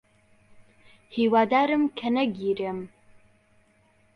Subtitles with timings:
[1.15, 2.79] هیوادارم کە نەگیرێم.